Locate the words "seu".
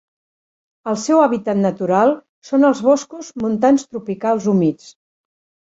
1.01-1.19